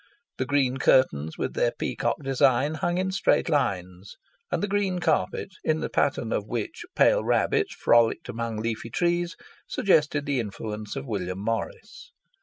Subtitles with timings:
[0.39, 4.15] The green curtains with their peacock design, hung in straight lines,
[4.51, 9.35] and the green carpet, in the pattern of which pale rabbits frolicked among leafy trees,
[9.67, 12.11] suggested the influence of William Morris.